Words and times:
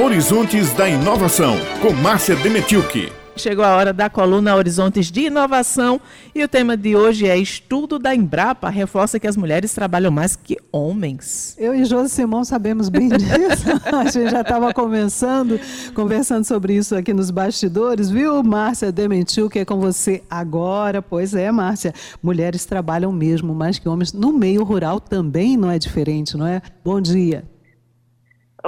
Horizontes 0.00 0.72
da 0.74 0.88
Inovação, 0.88 1.56
com 1.82 1.92
Márcia 1.92 2.36
Demetilke. 2.36 3.10
Chegou 3.36 3.64
a 3.64 3.74
hora 3.74 3.92
da 3.92 4.08
coluna 4.08 4.54
Horizontes 4.54 5.10
de 5.10 5.22
Inovação 5.22 6.00
e 6.32 6.42
o 6.44 6.46
tema 6.46 6.76
de 6.76 6.94
hoje 6.94 7.26
é 7.26 7.36
Estudo 7.36 7.98
da 7.98 8.14
Embrapa 8.14 8.68
reforça 8.68 9.18
que 9.18 9.26
as 9.26 9.36
mulheres 9.36 9.74
trabalham 9.74 10.12
mais 10.12 10.36
que 10.36 10.56
homens. 10.70 11.56
Eu 11.58 11.74
e 11.74 11.84
Josi 11.84 12.10
Simão 12.10 12.44
sabemos 12.44 12.88
bem 12.88 13.08
disso. 13.10 13.66
a 13.92 14.04
gente 14.08 14.30
já 14.30 14.42
estava 14.42 14.72
conversando, 14.72 15.58
conversando 15.92 16.44
sobre 16.44 16.76
isso 16.76 16.94
aqui 16.94 17.12
nos 17.12 17.32
bastidores, 17.32 18.08
viu, 18.08 18.40
Márcia 18.44 18.92
Dementiu, 18.92 19.50
que 19.50 19.58
é 19.58 19.64
com 19.64 19.80
você 19.80 20.22
agora. 20.30 21.02
Pois 21.02 21.34
é, 21.34 21.50
Márcia, 21.50 21.92
mulheres 22.22 22.64
trabalham 22.64 23.10
mesmo 23.10 23.52
mais 23.52 23.80
que 23.80 23.88
homens. 23.88 24.12
No 24.12 24.32
meio 24.32 24.62
rural 24.62 25.00
também 25.00 25.56
não 25.56 25.68
é 25.68 25.76
diferente, 25.78 26.36
não 26.36 26.46
é? 26.46 26.62
Bom 26.84 27.00
dia. 27.00 27.42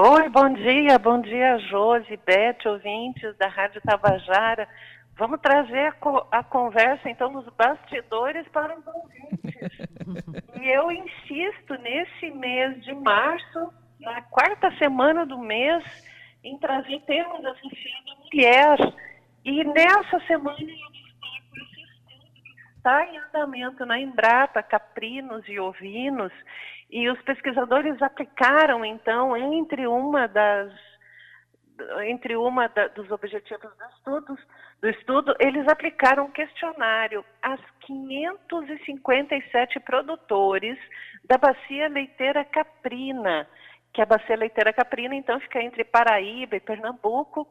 Oi, 0.02 0.30
bom 0.30 0.50
dia, 0.54 0.98
bom 0.98 1.20
dia, 1.20 1.58
Josi, 1.58 2.18
Beth, 2.24 2.64
ouvintes 2.64 3.36
da 3.36 3.48
Rádio 3.48 3.82
Tabajara. 3.82 4.66
Vamos 5.14 5.38
trazer 5.42 5.88
a, 5.88 5.92
co 5.92 6.26
a 6.30 6.42
conversa, 6.42 7.10
então, 7.10 7.30
nos 7.30 7.46
bastidores 7.50 8.48
para 8.48 8.78
os 8.78 8.86
ouvintes. 8.86 10.56
e 10.58 10.70
eu 10.70 10.90
insisto, 10.90 11.74
nesse 11.82 12.30
mês 12.30 12.82
de 12.82 12.94
março, 12.94 13.74
na 14.00 14.22
quarta 14.22 14.74
semana 14.78 15.26
do 15.26 15.36
mês, 15.36 15.84
em 16.42 16.56
trazer 16.56 16.98
temas 17.02 17.44
assim, 17.44 17.68
da 17.68 18.24
mulher. 18.24 18.94
E 19.44 19.64
nessa 19.64 20.18
semana 20.20 20.56
eu 20.62 20.90
está 22.78 23.04
em 23.04 23.18
andamento 23.18 23.84
na 23.84 24.00
Embrapa, 24.00 24.62
caprinos 24.62 25.46
e 25.46 25.60
ovinos, 25.60 26.32
e 26.90 27.08
os 27.08 27.20
pesquisadores 27.22 28.02
aplicaram, 28.02 28.84
então, 28.84 29.36
entre 29.36 29.86
uma 29.86 30.26
das 30.26 30.72
entre 32.04 32.36
uma 32.36 32.68
da, 32.68 32.88
dos 32.88 33.10
objetivos 33.10 33.70
do 33.76 33.84
estudo, 33.96 34.38
do 34.82 34.88
estudo, 34.90 35.34
eles 35.40 35.66
aplicaram 35.66 36.24
um 36.24 36.30
questionário 36.30 37.24
às 37.40 37.60
557 37.80 39.80
produtores 39.80 40.78
da 41.24 41.38
bacia 41.38 41.88
leiteira 41.88 42.44
caprina, 42.44 43.48
que 43.94 44.02
a 44.02 44.06
bacia 44.06 44.36
leiteira 44.36 44.74
caprina, 44.74 45.14
então, 45.14 45.40
fica 45.40 45.62
entre 45.62 45.84
Paraíba 45.84 46.56
e 46.56 46.60
Pernambuco, 46.60 47.48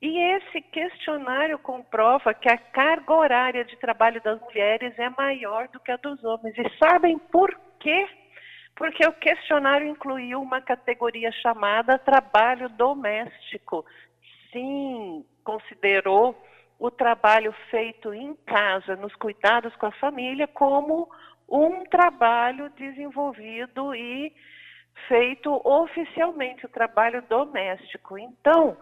e 0.00 0.18
esse 0.36 0.60
questionário 0.60 1.58
comprova 1.58 2.34
que 2.34 2.48
a 2.48 2.58
carga 2.58 3.14
horária 3.14 3.64
de 3.64 3.76
trabalho 3.76 4.20
das 4.22 4.40
mulheres 4.40 4.96
é 4.98 5.08
maior 5.10 5.68
do 5.68 5.78
que 5.78 5.92
a 5.92 5.96
dos 5.96 6.22
homens. 6.24 6.56
E 6.58 6.78
sabem 6.78 7.18
por 7.18 7.56
quê? 7.78 8.08
Porque 8.82 9.06
o 9.06 9.12
questionário 9.12 9.86
incluiu 9.86 10.42
uma 10.42 10.60
categoria 10.60 11.30
chamada 11.30 12.00
trabalho 12.00 12.68
doméstico. 12.68 13.86
Sim, 14.50 15.24
considerou 15.44 16.36
o 16.80 16.90
trabalho 16.90 17.54
feito 17.70 18.12
em 18.12 18.34
casa, 18.44 18.96
nos 18.96 19.14
cuidados 19.14 19.72
com 19.76 19.86
a 19.86 19.92
família, 19.92 20.48
como 20.48 21.08
um 21.48 21.84
trabalho 21.84 22.70
desenvolvido 22.70 23.94
e 23.94 24.34
feito 25.06 25.60
oficialmente, 25.64 26.66
o 26.66 26.68
trabalho 26.68 27.22
doméstico. 27.28 28.18
Então, 28.18 28.76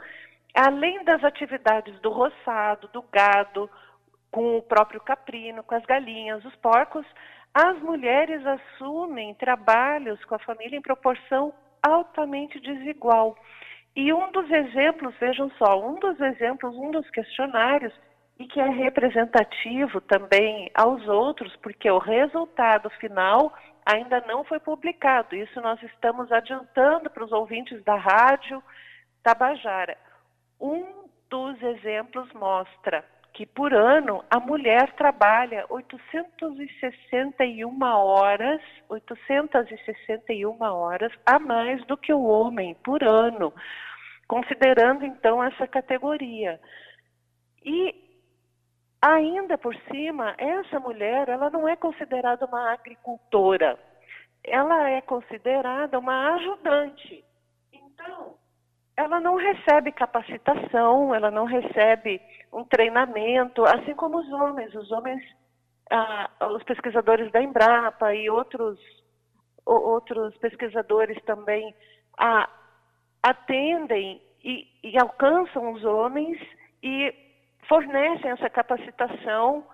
além 0.54 1.04
das 1.04 1.22
atividades 1.22 2.00
do 2.00 2.08
roçado, 2.08 2.88
do 2.88 3.02
gado, 3.02 3.68
com 4.30 4.58
o 4.58 4.62
próprio 4.62 5.00
caprino, 5.00 5.62
com 5.62 5.74
as 5.74 5.84
galinhas, 5.84 6.44
os 6.44 6.54
porcos, 6.56 7.06
as 7.52 7.78
mulheres 7.80 8.44
assumem 8.46 9.34
trabalhos 9.34 10.24
com 10.24 10.36
a 10.36 10.38
família 10.38 10.78
em 10.78 10.82
proporção 10.82 11.52
altamente 11.82 12.60
desigual. 12.60 13.36
E 13.96 14.12
um 14.12 14.30
dos 14.30 14.48
exemplos, 14.50 15.14
vejam 15.18 15.50
só, 15.58 15.80
um 15.84 15.98
dos 15.98 16.20
exemplos, 16.20 16.76
um 16.76 16.92
dos 16.92 17.08
questionários, 17.10 17.92
e 18.38 18.46
que 18.46 18.58
é 18.58 18.68
representativo 18.68 20.00
também 20.00 20.70
aos 20.74 21.06
outros, 21.06 21.54
porque 21.56 21.90
o 21.90 21.98
resultado 21.98 22.88
final 22.90 23.52
ainda 23.84 24.20
não 24.26 24.44
foi 24.44 24.58
publicado. 24.58 25.36
Isso 25.36 25.60
nós 25.60 25.82
estamos 25.82 26.32
adiantando 26.32 27.10
para 27.10 27.24
os 27.24 27.32
ouvintes 27.32 27.82
da 27.84 27.96
rádio 27.96 28.62
Tabajara. 29.22 29.98
Um 30.58 30.86
dos 31.28 31.60
exemplos 31.62 32.32
mostra 32.32 33.04
que 33.32 33.46
por 33.46 33.72
ano 33.72 34.24
a 34.30 34.40
mulher 34.40 34.92
trabalha 34.94 35.64
861 35.68 37.82
horas, 37.82 38.60
861 38.88 40.62
horas 40.62 41.12
a 41.24 41.38
mais 41.38 41.84
do 41.86 41.96
que 41.96 42.12
o 42.12 42.24
homem 42.24 42.74
por 42.84 43.02
ano, 43.02 43.52
considerando 44.26 45.04
então 45.04 45.42
essa 45.42 45.66
categoria. 45.66 46.60
E 47.64 47.94
ainda 49.00 49.56
por 49.56 49.74
cima, 49.90 50.34
essa 50.36 50.78
mulher, 50.78 51.28
ela 51.28 51.50
não 51.50 51.68
é 51.68 51.76
considerada 51.76 52.44
uma 52.46 52.72
agricultora. 52.72 53.78
Ela 54.42 54.90
é 54.90 55.00
considerada 55.00 55.98
uma 55.98 56.34
ajudante. 56.34 57.24
Então, 57.72 58.34
ela 59.00 59.18
não 59.18 59.36
recebe 59.36 59.92
capacitação, 59.92 61.14
ela 61.14 61.30
não 61.30 61.46
recebe 61.46 62.20
um 62.52 62.64
treinamento, 62.64 63.64
assim 63.64 63.94
como 63.94 64.18
os 64.18 64.30
homens. 64.30 64.74
Os 64.74 64.92
homens, 64.92 65.22
ah, 65.90 66.28
os 66.50 66.62
pesquisadores 66.64 67.32
da 67.32 67.42
Embrapa 67.42 68.14
e 68.14 68.28
outros, 68.28 68.78
outros 69.64 70.36
pesquisadores 70.36 71.16
também 71.24 71.74
ah, 72.18 72.46
atendem 73.22 74.20
e, 74.44 74.68
e 74.84 74.98
alcançam 75.00 75.72
os 75.72 75.82
homens 75.82 76.38
e 76.82 77.14
fornecem 77.66 78.30
essa 78.30 78.50
capacitação 78.50 79.64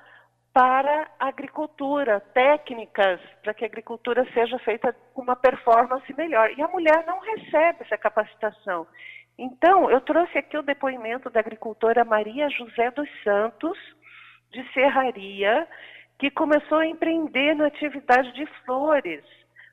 para 0.57 1.11
a 1.19 1.29
agricultura, 1.29 2.21
técnicas 2.33 3.21
para 3.43 3.53
que 3.53 3.65
a 3.65 3.67
agricultura 3.67 4.27
seja 4.33 4.59
feita 4.61 4.95
com 5.13 5.21
uma 5.21 5.37
performance 5.37 6.11
melhor. 6.15 6.51
E 6.57 6.63
a 6.63 6.69
mulher 6.69 7.05
não 7.07 7.19
recebe 7.19 7.79
essa 7.81 7.99
capacitação. 7.99 8.87
Então, 9.39 9.91
eu 9.91 10.01
trouxe 10.01 10.39
aqui 10.39 10.57
o 10.57 10.63
depoimento 10.63 11.29
da 11.29 11.41
agricultora 11.41 12.05
Maria 12.05 12.49
José 12.49 12.91
dos 12.91 13.09
Santos, 13.23 13.79
de 14.51 14.73
Serraria, 14.73 15.69
que 16.19 16.31
começou 16.31 16.79
a 16.79 16.87
empreender 16.87 17.55
na 17.55 17.67
atividade 17.67 18.33
de 18.33 18.47
flores. 18.65 19.23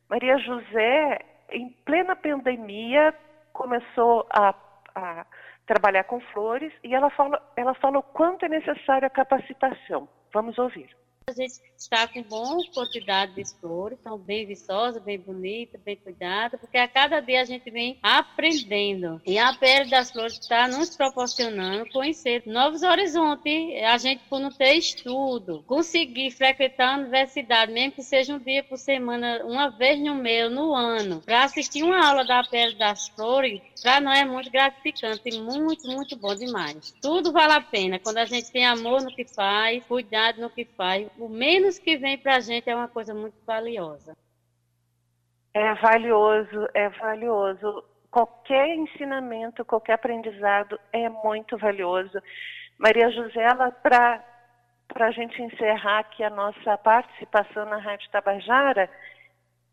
Maria 0.10 0.38
José, 0.38 1.20
em 1.50 1.70
plena 1.86 2.16
pandemia, 2.16 3.14
começou 3.54 4.28
a, 4.30 4.54
a 4.96 5.26
trabalhar 5.66 6.04
com 6.04 6.20
flores 6.20 6.74
e 6.84 6.94
ela 6.94 7.10
fala, 7.12 7.42
ela 7.56 7.74
fala 7.76 8.00
o 8.00 8.04
quanto 8.04 8.46
é 8.46 8.50
necessária 8.50 9.08
a 9.08 9.12
capacitação. 9.12 10.10
Vamos 10.34 10.58
ouvir. 10.58 10.90
A 11.26 11.32
gente 11.32 11.54
está 11.78 12.08
com 12.08 12.22
boa 12.24 12.64
quantidade 12.74 13.34
de 13.34 13.46
flores, 13.60 13.98
estão 13.98 14.18
bem 14.18 14.46
viçosas, 14.46 15.02
bem 15.02 15.18
bonitas, 15.18 15.82
bem 15.82 15.96
cuidadas, 15.96 16.60
porque 16.60 16.78
a 16.78 16.88
cada 16.88 17.22
dia 17.22 17.42
a 17.42 17.46
gente 17.46 17.70
vem 17.72 17.98
aprendendo. 18.04 19.22
E 19.26 19.38
a 19.38 19.54
pele 19.54 19.90
das 19.90 20.12
flores 20.12 20.34
está 20.34 20.68
nos 20.68 20.96
proporcionando 20.96 21.90
conhecer 21.92 22.44
novos 22.46 22.84
horizontes. 22.84 23.84
A 23.84 23.98
gente, 23.98 24.24
por 24.30 24.40
não 24.40 24.50
ter 24.50 24.74
estudo, 24.76 25.64
conseguir 25.66 26.32
frequentar 26.32 26.96
a 26.96 26.98
universidade, 27.00 27.72
mesmo 27.72 27.94
que 27.94 28.04
seja 28.04 28.36
um 28.36 28.40
dia 28.40 28.64
por 28.64 28.78
semana, 28.78 29.44
uma 29.46 29.70
vez 29.70 30.00
no 30.00 30.16
mês, 30.16 30.52
no 30.52 30.74
ano, 30.74 31.22
para 31.22 31.44
assistir 31.44 31.84
uma 31.84 32.06
aula 32.06 32.26
da 32.26 32.44
pele 32.44 32.76
das 32.76 33.08
flores, 33.10 33.62
para 33.82 34.02
nós 34.02 34.20
é 34.20 34.26
muito 34.26 34.52
gratificante 34.52 35.38
muito, 35.40 35.88
muito 35.88 36.18
bom 36.18 36.36
demais. 36.36 36.94
Tudo 37.02 37.32
vale 37.32 37.54
a 37.54 37.62
pena 37.62 38.00
quando 38.00 38.18
a 38.18 38.26
gente 38.26 38.52
tem 38.52 38.66
amor 38.66 39.02
no 39.02 39.14
que 39.14 39.26
faz, 39.26 39.84
cuidado 39.86 40.42
no 40.42 40.50
que 40.50 40.66
faz 40.66 41.08
o 41.18 41.30
menos 41.30 41.80
que 41.80 41.98
vem 41.98 42.18
para 42.18 42.36
a 42.36 42.40
gente 42.40 42.70
é 42.70 42.76
uma 42.76 42.88
coisa 42.88 43.14
muito 43.14 43.36
valiosa. 43.46 44.16
É 45.54 45.74
valioso, 45.76 46.68
é 46.74 46.90
valioso. 46.90 47.84
Qualquer 48.10 48.76
ensinamento, 48.76 49.66
qualquer 49.66 49.94
aprendizado 49.94 50.80
é 50.92 51.10
muito 51.10 51.58
valioso. 51.58 52.22
Maria 52.78 53.10
Josela, 53.12 53.72
para 53.72 54.24
a 54.96 55.12
gente 55.12 55.42
encerrar 55.42 56.00
aqui 56.00 56.24
a 56.24 56.30
nossa 56.30 56.78
participação 56.78 57.66
na 57.66 57.78
Rádio 57.78 58.10
Tabajara, 58.12 58.90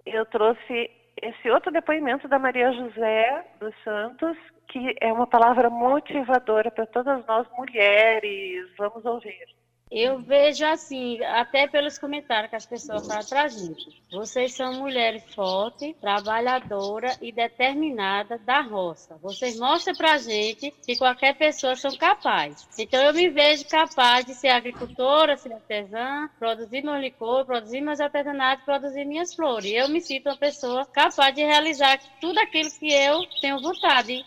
eu 0.04 0.24
trouxe 0.26 0.90
esse 1.20 1.50
outro 1.50 1.70
depoimento 1.70 2.28
da 2.28 2.38
Maria 2.38 2.72
José 2.72 3.44
dos 3.58 3.74
Santos, 3.82 4.36
que 4.68 4.96
é 5.00 5.12
uma 5.12 5.26
palavra 5.26 5.68
motivadora 5.68 6.70
para 6.70 6.86
todas 6.86 7.24
nós 7.26 7.46
mulheres. 7.56 8.70
Vamos 8.78 9.04
ouvir. 9.04 9.46
Eu 9.90 10.20
vejo 10.20 10.64
assim, 10.64 11.20
até 11.24 11.66
pelos 11.66 11.98
comentários 11.98 12.48
que 12.48 12.56
as 12.56 12.66
pessoas 12.66 13.06
falam 13.08 13.26
para 13.26 13.42
a 13.42 13.48
gente. 13.48 14.00
Vocês 14.12 14.54
são 14.54 14.74
mulheres 14.74 15.22
fortes, 15.34 15.96
trabalhadoras 16.00 17.18
e 17.20 17.32
determinadas 17.32 18.40
da 18.42 18.60
roça. 18.60 19.16
Vocês 19.20 19.58
mostram 19.58 19.96
para 19.96 20.12
a 20.12 20.18
gente 20.18 20.70
que 20.86 20.96
qualquer 20.96 21.36
pessoa 21.36 21.74
são 21.74 21.90
capazes. 21.96 22.68
Então 22.78 23.02
eu 23.02 23.12
me 23.12 23.28
vejo 23.28 23.66
capaz 23.66 24.24
de 24.24 24.34
ser 24.34 24.48
agricultora, 24.48 25.36
ser 25.36 25.52
artesã, 25.52 26.30
produzir 26.38 26.84
meu 26.84 26.96
licor, 26.96 27.44
produzir 27.44 27.80
meus 27.80 28.00
artesanatos, 28.00 28.64
produzir 28.64 29.04
minhas 29.04 29.34
flores. 29.34 29.72
Eu 29.72 29.88
me 29.88 30.00
sinto 30.00 30.28
uma 30.28 30.36
pessoa 30.36 30.86
capaz 30.86 31.34
de 31.34 31.42
realizar 31.42 31.98
tudo 32.20 32.38
aquilo 32.38 32.70
que 32.70 32.92
eu 32.92 33.26
tenho 33.40 33.60
vontade 33.60 34.24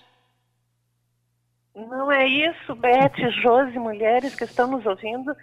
é 2.23 2.27
isso, 2.27 2.75
Beth, 2.75 3.29
Josi, 3.41 3.77
mulheres 3.77 4.33
que 4.35 4.45
estão 4.45 4.71
nos 4.71 4.85
ouvindo 4.85 5.35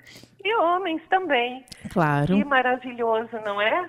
e 0.43 0.57
homens 0.57 1.03
também. 1.09 1.65
Claro. 1.91 2.35
Que 2.35 2.45
maravilhoso, 2.45 3.31
não 3.45 3.61
é? 3.61 3.89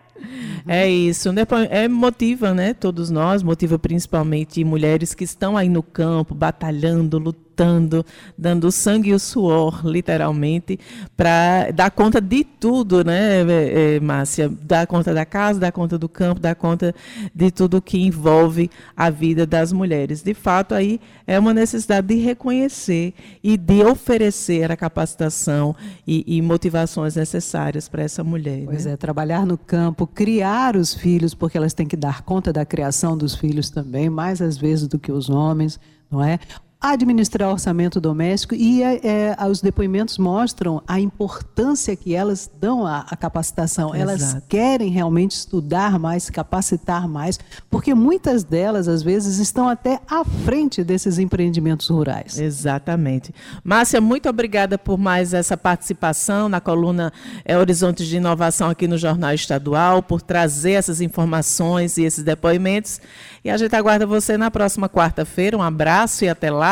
É 0.67 0.89
isso. 0.89 1.29
É, 1.69 1.87
motiva, 1.87 2.53
né? 2.53 2.73
Todos 2.73 3.09
nós, 3.09 3.41
motiva 3.43 3.79
principalmente 3.79 4.63
mulheres 4.63 5.13
que 5.13 5.23
estão 5.23 5.55
aí 5.55 5.69
no 5.69 5.83
campo, 5.83 6.35
batalhando, 6.35 7.17
lutando 7.17 7.51
lutando, 7.61 8.05
dando 8.37 8.71
sangue 8.71 9.09
e 9.09 9.13
o 9.13 9.19
suor, 9.19 9.85
literalmente, 9.85 10.79
para 11.15 11.71
dar 11.71 11.91
conta 11.91 12.19
de 12.19 12.43
tudo, 12.43 13.03
né, 13.03 13.41
é, 13.41 13.95
é, 13.95 13.99
Márcia? 13.99 14.49
Dar 14.49 14.87
conta 14.87 15.13
da 15.13 15.25
casa, 15.25 15.59
dar 15.59 15.71
conta 15.71 15.97
do 15.97 16.09
campo, 16.09 16.39
dar 16.39 16.55
conta 16.55 16.93
de 17.33 17.51
tudo 17.51 17.81
que 17.81 17.99
envolve 17.99 18.69
a 18.95 19.09
vida 19.09 19.45
das 19.45 19.71
mulheres. 19.71 20.23
De 20.23 20.33
fato, 20.33 20.73
aí 20.73 20.99
é 21.27 21.37
uma 21.37 21.53
necessidade 21.53 22.07
de 22.07 22.15
reconhecer 22.15 23.13
e 23.43 23.57
de 23.57 23.83
oferecer 23.83 24.71
a 24.71 24.77
capacitação 24.77 25.75
e, 26.07 26.23
e 26.37 26.40
motivações 26.41 27.15
necessárias 27.15 27.87
para 27.87 28.03
essa 28.03 28.23
mulher. 28.23 28.63
Pois 28.65 28.85
né? 28.85 28.93
é, 28.93 28.97
trabalhar 28.97 29.45
no 29.45 29.57
campo, 29.57 30.05
criar 30.07 30.75
os 30.75 30.93
filhos, 30.93 31.33
porque 31.33 31.57
elas 31.57 31.73
têm 31.73 31.87
que 31.87 31.95
dar 31.95 32.21
conta 32.23 32.51
da 32.51 32.65
criação 32.65 33.17
dos 33.17 33.35
filhos 33.35 33.69
também, 33.69 34.09
mais 34.09 34.41
às 34.41 34.57
vezes 34.57 34.87
do 34.87 34.99
que 34.99 35.11
os 35.11 35.29
homens, 35.29 35.79
não 36.09 36.23
é? 36.23 36.39
Administrar 36.81 37.51
orçamento 37.51 38.01
doméstico 38.01 38.55
e 38.55 38.81
é, 38.81 38.99
é, 39.03 39.47
os 39.47 39.61
depoimentos 39.61 40.17
mostram 40.17 40.81
a 40.87 40.99
importância 40.99 41.95
que 41.95 42.15
elas 42.15 42.49
dão 42.59 42.87
à, 42.87 43.05
à 43.07 43.15
capacitação. 43.15 43.93
Exato. 43.93 44.01
Elas 44.01 44.37
querem 44.49 44.89
realmente 44.89 45.33
estudar 45.33 45.99
mais, 45.99 46.23
se 46.23 46.31
capacitar 46.31 47.07
mais, 47.07 47.39
porque 47.69 47.93
muitas 47.93 48.43
delas, 48.43 48.87
às 48.87 49.03
vezes, 49.03 49.37
estão 49.37 49.69
até 49.69 49.99
à 50.09 50.25
frente 50.25 50.83
desses 50.83 51.19
empreendimentos 51.19 51.87
rurais. 51.87 52.39
Exatamente. 52.39 53.31
Márcia, 53.63 54.01
muito 54.01 54.27
obrigada 54.27 54.75
por 54.75 54.97
mais 54.97 55.35
essa 55.35 55.55
participação 55.55 56.49
na 56.49 56.59
coluna 56.59 57.13
é, 57.45 57.55
Horizontes 57.55 58.07
de 58.07 58.17
Inovação 58.17 58.71
aqui 58.71 58.87
no 58.87 58.97
Jornal 58.97 59.35
Estadual, 59.35 60.01
por 60.01 60.19
trazer 60.19 60.71
essas 60.71 60.99
informações 60.99 61.99
e 61.99 62.03
esses 62.03 62.23
depoimentos. 62.23 62.99
E 63.43 63.51
a 63.51 63.57
gente 63.57 63.75
aguarda 63.75 64.07
você 64.07 64.35
na 64.35 64.49
próxima 64.49 64.89
quarta-feira. 64.89 65.55
Um 65.55 65.61
abraço 65.61 66.25
e 66.25 66.29
até 66.29 66.49
lá. 66.49 66.70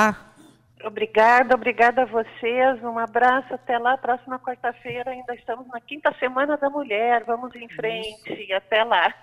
Obrigada, 0.83 1.55
obrigada 1.55 2.03
a 2.03 2.05
vocês. 2.05 2.81
Um 2.83 2.97
abraço 2.97 3.53
até 3.53 3.77
lá. 3.77 3.97
Próxima 3.97 4.39
quarta-feira 4.39 5.11
ainda 5.11 5.35
estamos 5.35 5.67
na 5.67 5.81
quinta 5.81 6.13
semana 6.19 6.55
da 6.57 6.69
mulher. 6.69 7.23
Vamos 7.25 7.53
em 7.55 7.67
frente. 7.69 8.53
Até 8.53 8.83
lá. 8.83 9.13